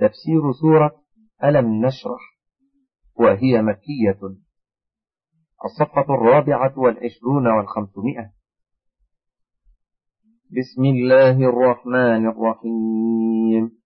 [0.00, 1.02] تفسير سورة
[1.44, 2.20] ألم نشرح
[3.16, 4.20] وهي مكية.
[5.64, 8.32] الصفحة الرابعة والعشرون والخمسمائة.
[10.50, 13.80] بسم الله الرحمن الرحيم.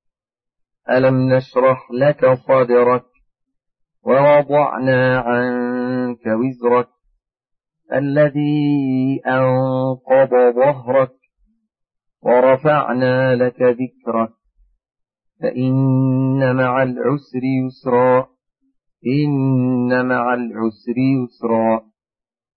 [0.90, 3.04] ألم نشرح لك صدرك
[4.02, 6.88] ووضعنا عنك وزرك
[7.92, 11.14] الذي أنقض ظهرك
[12.22, 14.43] ورفعنا لك ذكرك.
[15.40, 18.26] فإن مع العسر يسرا
[19.06, 21.82] إن مع العسر يسرا.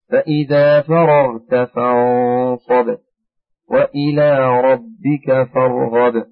[0.09, 2.98] فإذا فرغت فانصب
[3.68, 6.26] وإلى ربك فارغب.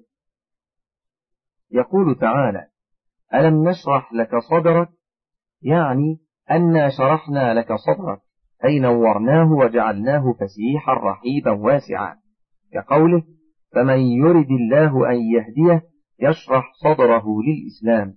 [1.70, 2.66] يقول تعالى
[3.34, 4.88] ألم نشرح لك صدرك؟
[5.62, 6.18] يعني
[6.50, 8.20] أنا شرحنا لك صدرك
[8.64, 12.16] أي نورناه وجعلناه فسيحا رحيبا واسعا.
[12.72, 13.22] كقوله
[13.74, 15.82] فمن يرد الله أن يهديه
[16.20, 18.14] يشرح صدره للإسلام.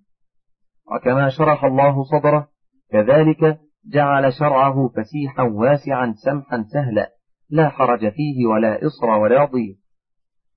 [0.91, 2.47] وكما شرح الله صدره
[2.91, 7.13] كذلك جعل شرعه فسيحا واسعا سمحا سهلا
[7.49, 9.77] لا حرج فيه ولا إصر ولا ضيق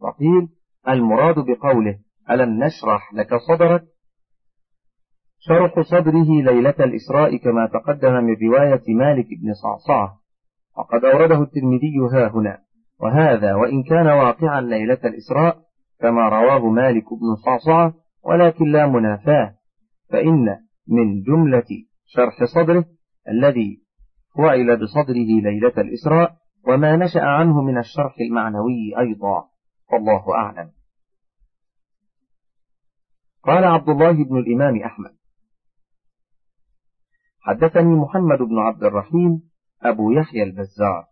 [0.00, 0.48] وقيل
[0.88, 1.98] المراد بقوله
[2.30, 3.84] ألم نشرح لك صدرك؟
[5.38, 10.18] شرح صدره ليلة الإسراء كما تقدم من رواية مالك بن صعصعة.
[10.78, 12.58] وقد أورده الترمذي ها هنا.
[13.00, 15.58] وهذا وإن كان واقعا ليلة الإسراء
[16.02, 19.54] كما رواه مالك بن صعصعة ولكن لا منافاة
[20.10, 20.46] فإن
[20.88, 21.68] من جملة
[22.06, 22.84] شرح صدره
[23.28, 23.82] الذي
[24.36, 26.36] فعل بصدره ليلة الإسراء
[26.68, 29.44] وما نشأ عنه من الشرح المعنوي أيضا
[29.92, 30.70] والله أعلم.
[33.42, 35.16] قال عبد الله بن الإمام أحمد
[37.40, 39.42] حدثني محمد بن عبد الرحيم
[39.82, 41.04] أبو يحيى البزار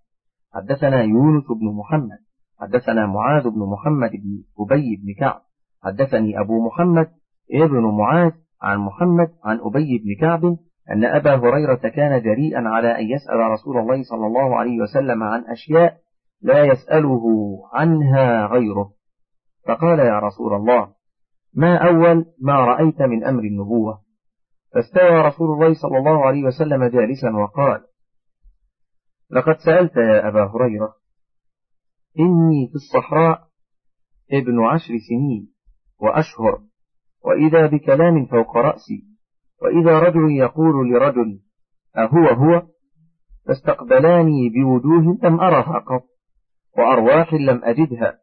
[0.54, 2.29] حدثنا يونس بن محمد
[2.60, 5.40] حدثنا معاذ بن محمد بن أبي بن كعب.
[5.82, 7.10] حدثني أبو محمد
[7.52, 10.44] ابن معاذ عن محمد عن أبي بن كعب
[10.90, 15.44] أن أبا هريرة كان جريئا على أن يسأل رسول الله صلى الله عليه وسلم عن
[15.44, 15.96] أشياء
[16.42, 17.22] لا يسأله
[17.72, 18.92] عنها غيره.
[19.68, 20.88] فقال يا رسول الله
[21.54, 24.00] ما أول ما رأيت من أمر النبوة؟
[24.74, 27.80] فاستوى رسول الله صلى الله عليه وسلم جالسا وقال
[29.30, 30.99] لقد سألت يا أبا هريرة
[32.20, 33.48] إني في الصحراء
[34.32, 35.52] ابن عشر سنين
[36.00, 36.60] وأشهر
[37.24, 39.04] وإذا بكلام فوق رأسي
[39.62, 41.40] وإذا رجل يقول لرجل
[41.96, 42.62] أهو هو؟
[43.46, 46.04] فاستقبلاني بوجوه لم أرها قط
[46.78, 48.18] وأرواح لم أجدها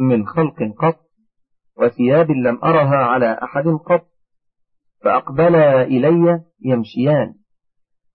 [0.00, 1.00] من خلق قط
[1.78, 4.06] وثياب لم أرها على أحد قط
[5.04, 7.34] فأقبلا إلي يمشيان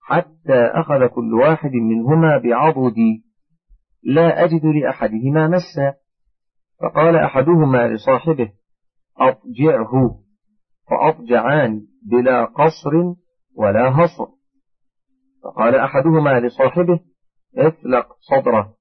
[0.02, 3.24] حتى أخذ كل واحد منهما بعضدي
[4.04, 5.94] لا أجد لأحدهما مسا.
[6.82, 8.52] فقال أحدهما لصاحبه
[9.18, 10.20] أضجعه
[10.90, 12.92] فأضجعان بلا قصر
[13.56, 14.28] ولا هصر.
[15.44, 17.00] فقال أحدهما لصاحبه
[17.58, 18.76] اطلق صدره.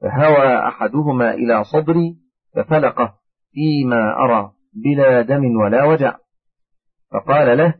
[0.00, 2.16] فهوى أحدهما إلى صدري
[2.54, 3.14] ففلقه
[3.52, 6.16] فيما أرى بلا دم ولا وجع.
[7.12, 7.74] فقال له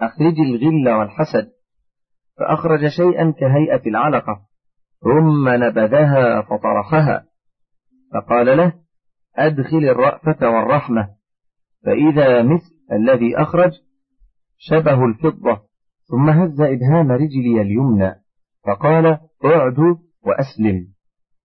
[0.00, 1.52] أخرج الغل والحسد.
[2.38, 4.45] فأخرج شيئا كهيئة العلقة.
[5.06, 7.24] ثم نبذها فطرحها.
[8.14, 8.72] فقال له
[9.36, 11.08] أدخل الرأفة والرحمة
[11.84, 13.72] فإذا مثل الذي أخرج
[14.58, 15.60] شبه الفضة
[16.10, 18.14] ثم هز إبهام رجلي اليمنى
[18.66, 19.06] فقال
[19.44, 19.78] اعد
[20.22, 20.86] وأسلم.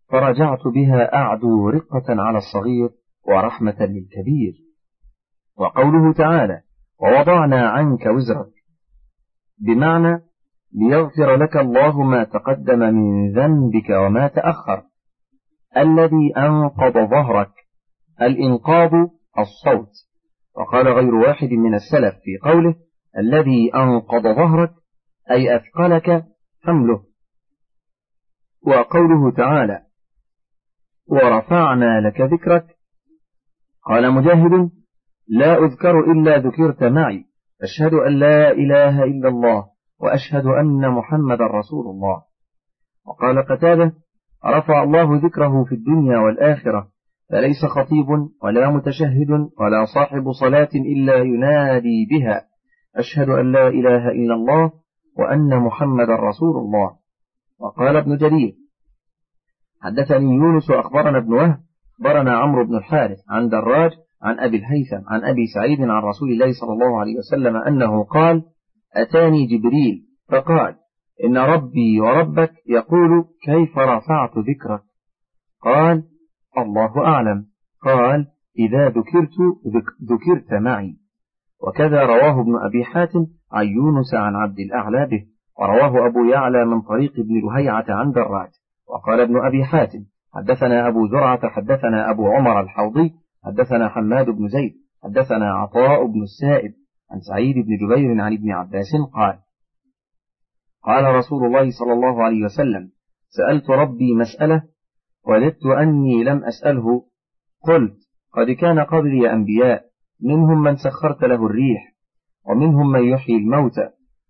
[0.09, 2.89] فرجعت بها أعدو رقة على الصغير
[3.27, 4.53] ورحمة للكبير.
[5.57, 6.61] وقوله تعالى
[6.99, 8.53] ووضعنا عنك وزرك
[9.59, 10.30] بمعنى
[10.73, 14.83] ليغفر لك الله ما تقدم من ذنبك وما تأخر.
[15.77, 17.51] الذي أنقض ظهرك
[18.21, 18.91] الإنقاض
[19.39, 19.91] الصوت.
[20.57, 22.75] وقال غير واحد من السلف في قوله
[23.17, 24.71] الذي أنقض ظهرك
[25.31, 26.25] أي أثقلك
[26.63, 27.03] حمله.
[28.67, 29.81] وقوله تعالى
[31.07, 32.65] ورفعنا لك ذكرك.
[33.83, 34.69] قال مجاهد
[35.27, 37.25] لا أذكر إلا ذكرت معي.
[37.61, 39.71] أشهد أن لا إله إلا الله.
[40.01, 42.21] وأشهد أن محمد رسول الله.
[43.07, 43.93] وقال قتاده
[44.45, 46.87] رفع الله ذكره في الدنيا والآخرة
[47.29, 48.07] فليس خطيب
[48.43, 52.45] ولا متشهد ولا صاحب صلاة إلا ينادي بها.
[52.95, 54.71] أشهد أن لا إله إلا الله
[55.17, 57.01] وأن محمد رسول الله.
[57.59, 58.53] وقال ابن جرير
[59.81, 61.59] حدثني يونس أخبرنا ابن وهب
[61.99, 66.51] أخبرنا عمرو بن الحارث عن دراج عن أبي الهيثم عن أبي سعيد عن رسول الله
[66.61, 68.43] صلى الله عليه وسلم أنه قال
[68.95, 70.75] أتاني جبريل فقال
[71.25, 74.81] إن ربي وربك يقول كيف رفعت ذكرك؟
[75.61, 76.03] قال
[76.57, 77.45] الله أعلم.
[77.83, 78.27] قال
[78.59, 79.35] إذا ذكرت
[80.11, 80.97] ذكرت معي.
[81.67, 85.25] وكذا رواه ابن أبي حاتم عن يونس عن عبد الأعلى به
[85.59, 88.49] ورواه أبو يعلى من طريق ابن لهيعة عن دراج
[88.87, 89.99] وقال ابن أبي حاتم
[90.33, 93.13] حدثنا أبو زرعة حدثنا أبو عمر الحوضي
[93.45, 94.73] حدثنا حماد بن زيد
[95.03, 96.73] حدثنا عطاء بن السائب
[97.11, 99.39] عن سعيد بن جبير عن ابن عباس قال
[100.83, 102.91] قال رسول الله صلى الله عليه وسلم
[103.29, 104.63] سألت ربي مسألة
[105.27, 107.05] وددت أني لم أسأله
[107.63, 107.97] قلت
[108.33, 109.85] قد كان قبلي أنبياء
[110.21, 111.91] منهم من سخرت له الريح
[112.45, 113.89] ومنهم من يحيي الموتى.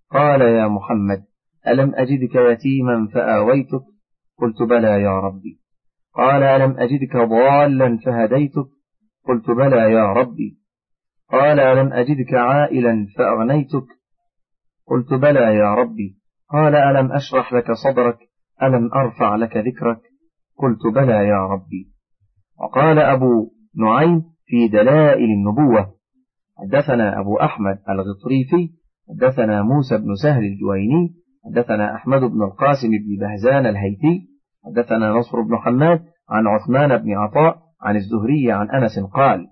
[0.10, 1.26] قال يا محمد
[1.68, 3.84] ألم أجدك يتيما فآويتك؟
[4.38, 5.60] قلت بلى يا ربي.
[6.14, 8.68] قال ألم أجدك ضالا فهديتك؟
[9.28, 10.61] قلت بلى يا ربي.
[11.32, 13.88] قال ألم أجدك عائلا فأغنيتك؟
[14.88, 16.18] قلت بلى يا ربي.
[16.50, 18.18] قال ألم أشرح لك صدرك؟
[18.64, 20.02] ألم أرفع لك ذكرك؟
[20.58, 21.92] قلت بلى يا ربي.
[22.60, 25.94] وقال أبو نعيم في دلائل النبوة
[26.58, 28.70] حدثنا أبو أحمد الغطريفي
[29.10, 34.28] حدثنا موسى بن سهل الجويني حدثنا أحمد بن القاسم بن بهزان الهيتي
[34.66, 36.00] حدثنا نصر بن حماد
[36.30, 39.48] عن عثمان بن عطاء عن الزهري عن أنس قال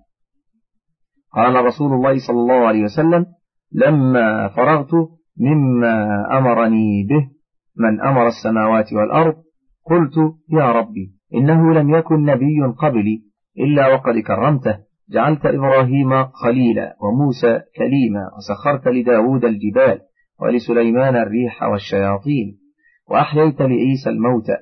[1.34, 3.26] قال رسول الله صلى الله عليه وسلم
[3.72, 4.90] لما فرغت
[5.40, 7.30] مما أمرني به
[7.76, 9.34] من أمر السماوات والأرض
[9.86, 10.14] قلت
[10.52, 13.22] يا ربي إنه لم يكن نبي قبلي
[13.58, 14.78] إلا وقد كرمته
[15.10, 20.00] جعلت إبراهيم خليلا وموسى كليما وسخرت لداود الجبال
[20.40, 22.58] ولسليمان الريح والشياطين
[23.10, 24.56] وأحييت لعيسى الموتى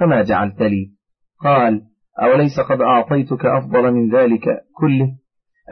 [0.00, 0.92] فما جعلت لي؟
[1.40, 1.82] قال
[2.22, 4.44] أوليس قد أعطيتك أفضل من ذلك
[4.76, 5.16] كله؟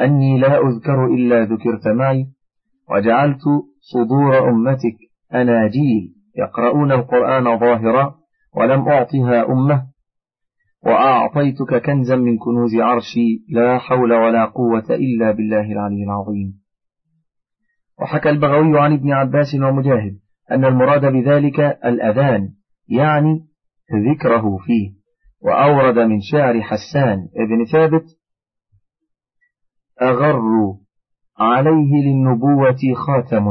[0.00, 2.26] أني لا أذكر إلا ذكرت معي
[2.90, 3.42] وجعلت
[3.80, 4.96] صدور أمتك
[5.34, 8.14] أناجيل يقرؤون القرآن ظاهرا
[8.56, 9.86] ولم أعطها أمة
[10.86, 16.60] وأعطيتك كنزا من كنوز عرشي لا حول ولا قوة إلا بالله العلي العظيم.
[18.00, 20.18] وحكى البغوي عن ابن عباس ومجاهد
[20.50, 22.48] أن المراد بذلك الأذان
[22.88, 23.46] يعني
[24.10, 24.90] ذكره فيه
[25.42, 28.04] وأورد من شعر حسان ابن ثابت
[30.02, 30.40] أغر
[31.38, 33.44] عليه للنبوة خاتم.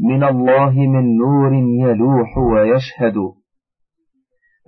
[0.00, 3.16] من الله من نور يلوح ويشهد.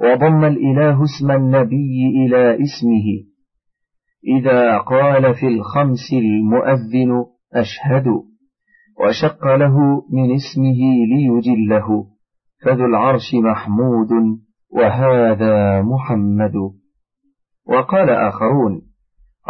[0.01, 3.33] وضم الإله اسم النبي إلى اسمه.
[4.39, 7.25] إذا قال في الخمس المؤذن
[7.55, 8.07] أشهد.
[9.01, 9.79] وشق له
[10.13, 12.07] من اسمه ليجله.
[12.65, 14.09] فذو العرش محمود
[14.71, 16.55] وهذا محمد.
[17.67, 18.92] وقال آخرون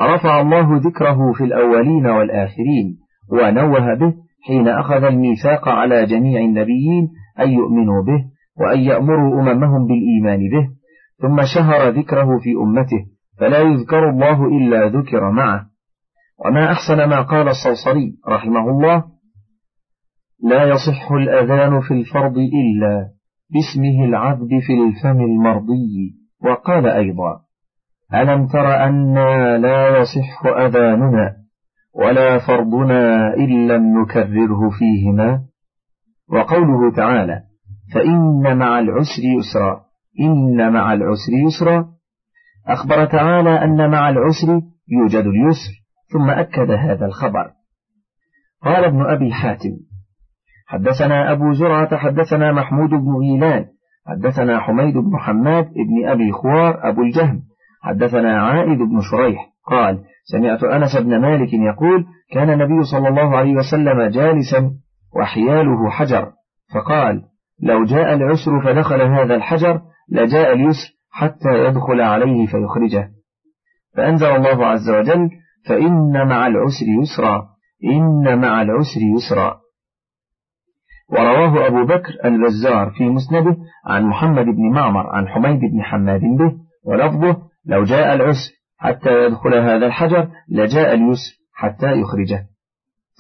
[0.00, 2.98] رفع الله ذكره في الأولين والآخرين
[3.32, 4.14] ونوه به
[4.46, 7.08] حين أخذ الميثاق على جميع النبيين
[7.40, 8.24] أن يؤمنوا به
[8.60, 10.68] وأن يأمروا أممهم بالإيمان به
[11.22, 13.06] ثم شهر ذكره في أمته
[13.38, 15.66] فلا يذكر الله إلا ذكر معه.
[16.44, 19.04] وما أحسن ما قال الصوصري رحمه الله
[20.42, 23.08] لا يصح الأذان في الفرض إلا
[23.50, 27.40] باسمه العبد في الفم المرضي وقال أيضا
[28.14, 31.36] ألم تر أنا لا يصح أذاننا
[31.94, 35.40] ولا فرضنا إن لم نكرره فيهما؟
[36.28, 37.42] وقوله تعالى
[37.94, 39.80] فإن مع العسر يسرا
[40.20, 41.88] إن مع العسر يسرا.
[42.66, 45.72] أخبر تعالى أن مع العسر يوجد اليسر
[46.12, 47.50] ثم أكد هذا الخبر.
[48.62, 49.70] قال ابن أبي حاتم
[50.66, 53.66] حدثنا أبو زرعة حدثنا محمود بن غيلان
[54.06, 57.42] حدثنا حميد بن حماد بن أبي خوار أبو الجهم
[57.82, 63.54] حدثنا عائد بن شريح قال سمعت أنس بن مالك يقول كان النبي صلى الله عليه
[63.54, 64.70] وسلم جالسا
[65.16, 66.32] وحياله حجر
[66.74, 67.22] فقال
[67.62, 69.80] لو جاء العسر فدخل هذا الحجر
[70.12, 73.10] لجاء اليسر حتى يدخل عليه فيخرجه.
[73.96, 75.30] فأنزل الله عز وجل
[75.68, 77.46] فإن مع العسر يسرا
[77.84, 79.60] إن مع العسر يسرا.
[81.08, 86.52] ورواه أبو بكر البزار في مسنده عن محمد بن معمر عن حميد بن حماد به
[86.84, 92.46] ولفظه لو جاء العسر حتى يدخل هذا الحجر لجاء اليسر حتى يخرجه.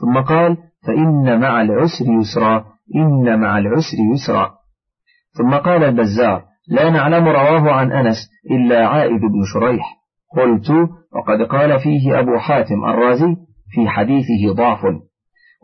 [0.00, 0.56] ثم قال
[0.86, 2.64] فإن مع العسر يسرا
[2.96, 4.50] إن مع العسر يسرا.
[5.38, 8.16] ثم قال البزار لا نعلم رواه عن أنس
[8.50, 9.84] إلا عائد بن شريح.
[10.36, 10.70] قلت
[11.12, 13.36] وقد قال فيه أبو حاتم الرازي
[13.70, 14.80] في حديثه ضعف.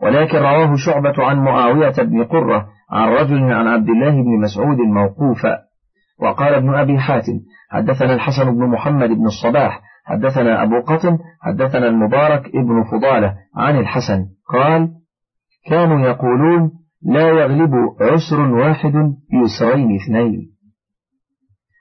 [0.03, 5.68] ولكن رواه شعبة عن معاوية بن قرة عن رجل عن عبد الله بن مسعود موقوفا
[6.21, 7.39] وقال ابن أبي حاتم
[7.71, 14.25] حدثنا الحسن بن محمد بن الصباح حدثنا أبو قطن حدثنا المبارك ابن فضالة عن الحسن
[14.53, 14.89] قال
[15.69, 16.71] كانوا يقولون
[17.05, 17.71] لا يغلب
[18.01, 18.93] عسر واحد
[19.33, 20.49] يسرين اثنين.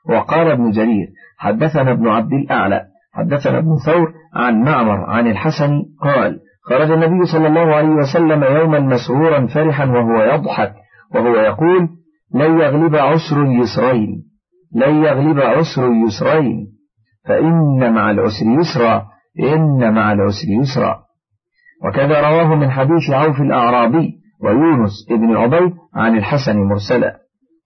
[0.09, 6.41] وقال ابن جرير حدثنا ابن عبد الأعلى حدثنا ابن ثور عن معمر عن الحسن قال
[6.63, 10.73] خرج النبي صلى الله عليه وسلم يوما مسرورا فرحا وهو يضحك
[11.15, 11.89] وهو يقول
[12.35, 14.28] لن يغلب عسر اليسرين
[14.75, 16.67] لن يغلب عسر اليسرين
[17.29, 19.07] فإن مع العسر يسرا
[19.41, 20.99] إن مع العسر يسرا.
[21.85, 27.19] وكذا رواه من حديث عوف الأعرابي ويونس ابن عبيد عن الحسن مرسلا.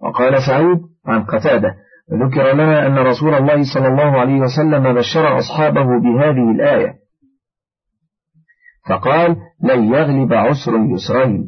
[0.03, 1.75] وقال سعيد عن قتادة
[2.13, 7.03] ذكر لنا أن رسول الله صلى الله عليه وسلم بشر أصحابه بهذه الآية.
[8.89, 11.45] فقال لن يغلب عسر اليسرين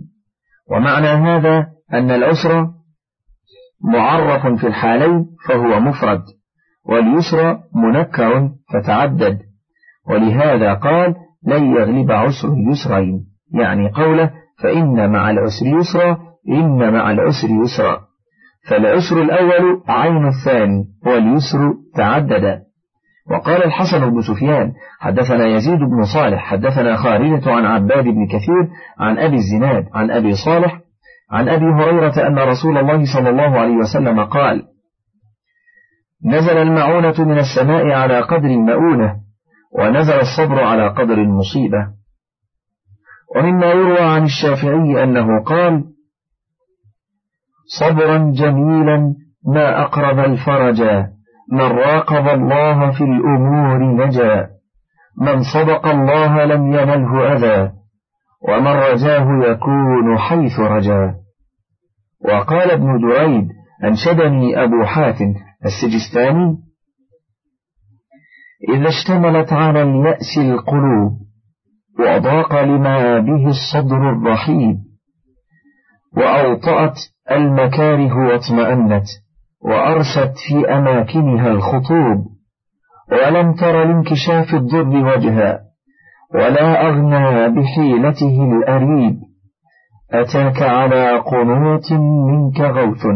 [0.71, 2.67] ومعنى هذا أن العسر
[3.85, 6.23] معرف في الحالين فهو مفرد
[6.89, 9.39] واليسر منكر فتعدد
[10.11, 11.15] ولهذا قال
[11.47, 13.21] لن يغلب عسر اليسرين
[13.55, 14.31] يعني قوله
[14.63, 18.01] فإن مع العسر يسرا إن مع العسر يسرا
[18.69, 22.61] فالعسر الأول عين الثاني واليسر تعدد.
[23.31, 29.19] وقال الحسن بن سفيان حدثنا يزيد بن صالح حدثنا خالدة عن عباد بن كثير عن
[29.19, 30.81] أبي الزناد عن أبي صالح
[31.31, 34.63] عن أبي هريرة أن رسول الله صلى الله عليه وسلم قال
[36.25, 39.17] نزل المعونة من السماء على قدر المؤونة
[39.79, 41.89] ونزل الصبر على قدر المصيبة
[43.37, 45.85] ومما يروى عن الشافعي أنه قال
[47.81, 49.15] صبرا جميلا
[49.47, 51.09] ما أقرب الفرجا
[51.53, 54.49] من راقب الله في الأمور نجا
[55.21, 57.73] من صدق الله لم ينله أذى.
[58.49, 61.15] ومن رجاه يكون حيث رجا.
[62.25, 63.49] وقال ابن دريد
[63.85, 65.35] أنشدني أبو حاتم
[65.65, 66.57] السجستاني
[68.69, 71.13] إذا اشتملت على اليأس القلوب
[71.99, 74.77] وأضاق لما به الصدر الرحيب
[76.17, 76.97] وأوطأت
[77.31, 79.05] المكاره واطمأنت
[79.65, 82.27] وأرست في أماكنها الخطوب
[83.13, 85.61] ولم تر لانكشاف الضر وجها.
[86.35, 89.17] ولا أغنى بحيلته الأريب.
[90.13, 93.07] أتاك على قنوط منك غوث.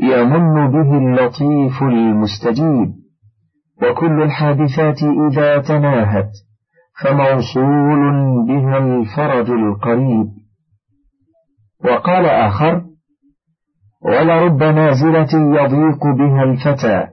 [0.00, 2.94] يمن به اللطيف المستجيب.
[3.82, 6.30] وكل الحادثات إذا تناهت
[7.02, 8.00] فموصول
[8.48, 10.26] بها الفرج القريب.
[11.84, 12.82] وقال آخر
[14.04, 17.06] ولرب نازلة يضيق بها الفتى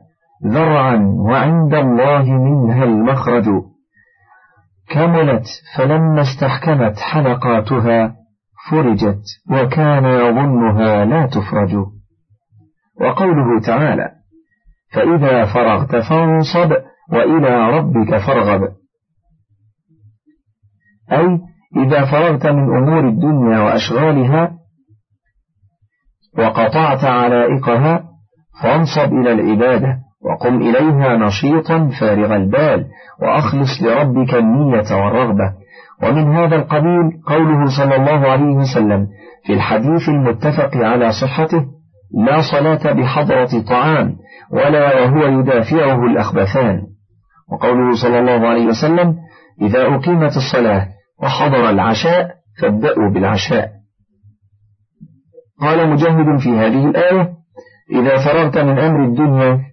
[0.45, 0.97] ذرعا
[1.29, 3.45] وعند الله منها المخرج.
[4.93, 5.45] كملت
[5.77, 8.15] فلما استحكمت حلقاتها
[8.69, 11.75] فرجت وكان يظنها لا تفرج.
[13.01, 14.11] وقوله تعالى
[14.93, 16.71] فإذا فرغت فانصب
[17.11, 18.61] وإلى ربك فارغب.
[21.11, 21.39] أي
[21.77, 24.57] إذا فرغت من أمور الدنيا وأشغالها
[26.37, 28.03] وقطعت علائقها
[28.63, 30.10] فانصب إلى العبادة.
[30.25, 32.85] وقم إليها نشيطا فارغ البال
[33.21, 35.53] وأخلص لربك النية والرغبة.
[36.03, 39.07] ومن هذا القبيل قوله صلى الله عليه وسلم
[39.45, 41.65] في الحديث المتفق على صحته
[42.25, 44.15] لا صلاة بحضرة طعام
[44.51, 46.81] ولا وهو يدافعه الأخبثان.
[47.51, 49.15] وقوله صلى الله عليه وسلم
[49.61, 50.87] إذا أقيمت الصلاة
[51.23, 53.69] وحضر العشاء فابدأوا بالعشاء.
[55.61, 57.33] قال مجاهد في هذه الآية
[57.91, 59.70] إذا فرغت من أمر الدنيا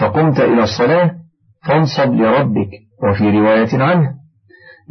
[0.00, 1.10] فقمت إلى الصلاة
[1.68, 2.70] فانصب لربك.
[3.02, 4.14] وفي رواية عنه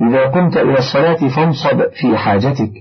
[0.09, 2.71] إذا قمت إلى الصلاة فانصب في حاجتك.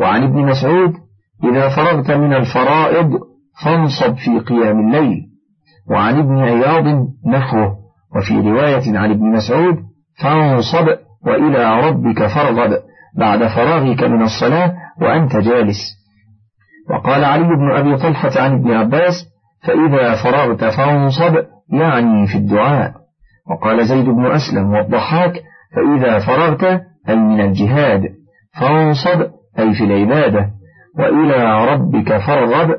[0.00, 0.92] وعن ابن مسعود
[1.44, 3.10] إذا فرغت من الفرائض
[3.64, 5.22] فانصب في قيام الليل.
[5.90, 7.76] وعن ابن عياض نحوه.
[8.16, 9.76] وفي رواية عن ابن مسعود
[10.22, 10.86] فانصب
[11.26, 12.82] وإلى ربك فارغب.
[13.18, 15.78] بعد فراغك من الصلاة وأنت جالس.
[16.90, 19.35] وقال علي بن أبي طلحة عن ابن عباس
[19.66, 21.36] فإذا فرغت فانصب
[21.72, 22.92] يعني في الدعاء.
[23.50, 25.32] وقال زيد بن أسلم والضحاك
[25.74, 28.02] فإذا فرغت أي من الجهاد
[28.60, 29.20] فانصب
[29.58, 30.50] أي في العبادة.
[30.98, 32.76] وإلى ربك فارغب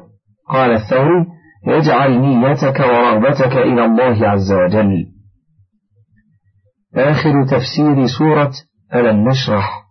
[0.50, 1.25] قال الثوري
[1.67, 5.06] يجعل نيتك ورغبتك إلى الله عز وجل.
[6.96, 8.51] آخر تفسير سورة
[8.96, 9.84] ألم نشرح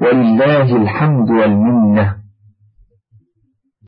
[0.00, 2.15] ولله الحمد والمنة